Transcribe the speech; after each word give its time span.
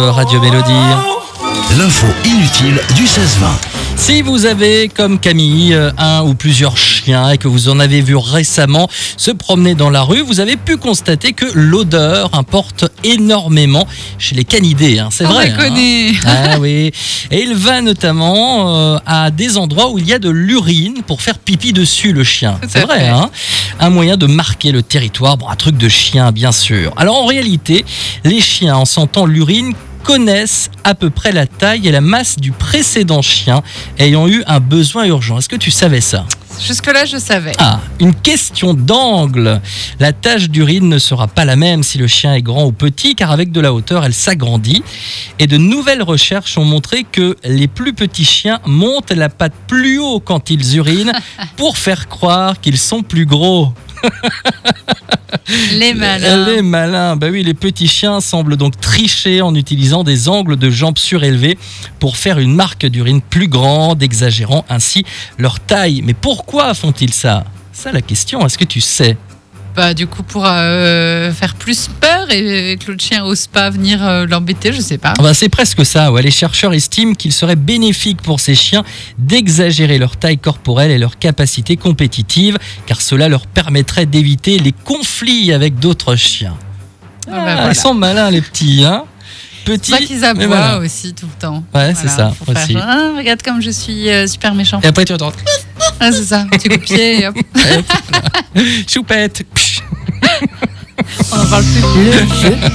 Radio 0.00 0.40
Mélodie. 0.42 0.72
L'info 1.78 2.06
inutile 2.24 2.80
du 2.94 3.04
16-20. 3.04 3.18
Si 3.96 4.20
vous 4.20 4.44
avez, 4.44 4.88
comme 4.94 5.18
Camille, 5.18 5.72
euh, 5.74 5.90
un 5.96 6.22
ou 6.22 6.34
plusieurs 6.34 6.76
chiens 6.76 7.30
et 7.30 7.38
que 7.38 7.48
vous 7.48 7.70
en 7.70 7.80
avez 7.80 8.02
vu 8.02 8.14
récemment 8.14 8.88
se 9.16 9.30
promener 9.30 9.74
dans 9.74 9.88
la 9.88 10.02
rue, 10.02 10.20
vous 10.20 10.38
avez 10.40 10.56
pu 10.56 10.76
constater 10.76 11.32
que 11.32 11.46
l'odeur 11.54 12.28
importe 12.34 12.84
énormément 13.04 13.86
chez 14.18 14.34
les 14.34 14.44
canidés. 14.44 14.98
hein. 14.98 15.08
C'est 15.10 15.24
On 15.26 15.30
vrai. 15.32 15.50
hein. 15.50 15.56
connaît. 15.56 16.12
Ah 16.26 16.58
oui. 16.60 16.92
Et 17.30 17.42
il 17.42 17.54
va 17.54 17.80
notamment 17.80 18.76
euh, 18.76 18.98
à 19.06 19.30
des 19.30 19.56
endroits 19.56 19.90
où 19.90 19.98
il 19.98 20.06
y 20.06 20.12
a 20.12 20.18
de 20.18 20.28
l'urine 20.30 21.02
pour 21.06 21.22
faire 21.22 21.38
pipi 21.38 21.72
dessus 21.72 22.12
le 22.12 22.22
chien. 22.22 22.60
C'est 22.68 22.82
vrai, 22.82 23.08
hein 23.08 23.30
Un 23.80 23.88
moyen 23.90 24.18
de 24.18 24.26
marquer 24.26 24.72
le 24.72 24.82
territoire. 24.82 25.38
Bon, 25.38 25.48
un 25.48 25.56
truc 25.56 25.78
de 25.78 25.88
chien, 25.88 26.32
bien 26.32 26.52
sûr. 26.52 26.92
Alors 26.98 27.16
en 27.16 27.26
réalité, 27.26 27.84
les 28.24 28.40
chiens, 28.42 28.76
en 28.76 28.84
sentant 28.84 29.24
l'urine, 29.24 29.72
connaissent 30.06 30.70
à 30.84 30.94
peu 30.94 31.10
près 31.10 31.32
la 31.32 31.46
taille 31.46 31.88
et 31.88 31.90
la 31.90 32.00
masse 32.00 32.36
du 32.36 32.52
précédent 32.52 33.22
chien 33.22 33.62
ayant 33.98 34.28
eu 34.28 34.44
un 34.46 34.60
besoin 34.60 35.04
urgent. 35.04 35.38
Est-ce 35.38 35.48
que 35.48 35.56
tu 35.56 35.72
savais 35.72 36.00
ça? 36.00 36.24
Jusque-là, 36.64 37.04
je 37.04 37.18
savais. 37.18 37.52
ah, 37.58 37.80
une 37.98 38.14
question 38.14 38.72
d'angle. 38.72 39.60
La 39.98 40.12
tache 40.12 40.48
d'urine 40.48 40.88
ne 40.88 40.98
sera 40.98 41.26
pas 41.26 41.44
la 41.44 41.56
même 41.56 41.82
si 41.82 41.98
le 41.98 42.06
chien 42.06 42.34
est 42.34 42.40
grand 42.40 42.66
ou 42.66 42.72
petit, 42.72 43.16
car 43.16 43.32
avec 43.32 43.50
de 43.50 43.60
la 43.60 43.74
hauteur, 43.74 44.04
elle 44.04 44.14
s'agrandit. 44.14 44.84
Et 45.40 45.48
de 45.48 45.56
nouvelles 45.56 46.04
recherches 46.04 46.56
ont 46.56 46.64
montré 46.64 47.04
que 47.04 47.36
les 47.42 47.66
plus 47.66 47.92
petits 47.92 48.24
chiens 48.24 48.60
montent 48.64 49.10
la 49.10 49.28
patte 49.28 49.54
plus 49.66 49.98
haut 49.98 50.20
quand 50.20 50.50
ils 50.50 50.76
urinent 50.76 51.12
pour 51.56 51.76
faire 51.78 52.08
croire 52.08 52.60
qu'ils 52.60 52.78
sont 52.78 53.02
plus 53.02 53.26
gros. 53.26 53.72
Les 55.72 55.94
malins. 55.94 56.46
Les 56.46 56.62
malins, 56.62 57.16
bah 57.16 57.28
oui, 57.30 57.42
les 57.42 57.54
petits 57.54 57.88
chiens 57.88 58.20
semblent 58.20 58.56
donc 58.56 58.80
tricher 58.80 59.42
en 59.42 59.54
utilisant 59.54 60.02
des 60.02 60.28
angles 60.28 60.56
de 60.56 60.70
jambes 60.70 60.98
surélevés 60.98 61.56
pour 61.98 62.16
faire 62.16 62.38
une 62.38 62.54
marque 62.54 62.86
d'urine 62.86 63.20
plus 63.20 63.48
grande, 63.48 64.02
exagérant 64.02 64.64
ainsi 64.68 65.04
leur 65.38 65.60
taille. 65.60 66.02
Mais 66.04 66.14
pourquoi 66.14 66.74
font-ils 66.74 67.12
ça? 67.12 67.44
Ça 67.72 67.92
la 67.92 68.00
question, 68.00 68.44
est-ce 68.44 68.58
que 68.58 68.64
tu 68.64 68.80
sais? 68.80 69.16
Bah, 69.76 69.92
du 69.92 70.06
coup, 70.06 70.22
pour 70.22 70.44
euh, 70.46 71.30
faire 71.32 71.54
plus 71.54 71.90
peur 72.00 72.30
et 72.30 72.78
que 72.80 72.90
l'autre 72.90 73.04
chien 73.04 73.24
ose 73.24 73.46
pas 73.46 73.68
venir 73.68 74.02
euh, 74.02 74.24
l'embêter, 74.26 74.72
je 74.72 74.80
sais 74.80 74.96
pas. 74.96 75.12
Ah 75.18 75.22
bah, 75.22 75.34
C'est 75.34 75.50
presque 75.50 75.84
ça, 75.84 76.10
ouais. 76.10 76.22
les 76.22 76.30
chercheurs 76.30 76.72
estiment 76.72 77.12
qu'il 77.14 77.32
serait 77.32 77.56
bénéfique 77.56 78.22
pour 78.22 78.40
ces 78.40 78.54
chiens 78.54 78.84
d'exagérer 79.18 79.98
leur 79.98 80.16
taille 80.16 80.38
corporelle 80.38 80.90
et 80.90 80.98
leur 80.98 81.18
capacité 81.18 81.76
compétitive, 81.76 82.56
car 82.86 83.02
cela 83.02 83.28
leur 83.28 83.46
permettrait 83.46 84.06
d'éviter 84.06 84.58
les 84.58 84.72
conflits 84.72 85.52
avec 85.52 85.78
d'autres 85.78 86.16
chiens. 86.16 86.56
Ah, 87.28 87.30
bah, 87.30 87.36
Ah, 87.46 87.54
voilà. 87.56 87.70
Ils 87.72 87.74
sont 87.74 87.92
malins 87.94 88.30
les 88.30 88.40
petits, 88.40 88.82
hein 88.84 89.04
Petits, 89.66 89.90
C'est 89.90 90.04
qu'ils 90.04 90.24
aboient 90.24 90.76
aussi 90.78 91.12
tout 91.12 91.26
le 91.26 91.40
temps. 91.40 91.64
Ouais, 91.74 91.92
c'est 92.00 92.06
ça, 92.06 92.32
faire 92.46 92.80
Ah, 92.80 93.10
regarde 93.16 93.42
comme 93.42 93.60
je 93.60 93.70
suis 93.70 94.08
euh, 94.08 94.28
super 94.28 94.54
méchant. 94.54 94.80
Et 94.80 94.86
après 94.86 95.04
tu 95.04 95.12
entends 95.12 95.32
Ah, 95.98 96.12
c'est 96.12 96.22
ça. 96.22 96.46
Petit 96.52 96.68
coup 96.68 96.76
de 96.76 96.82
pied 96.82 97.20
et 97.22 97.26
hop, 97.26 97.34
choupette. 98.86 99.42
on 101.32 101.40
en 101.40 101.46
parle 101.46 101.64
plus. 101.64 102.72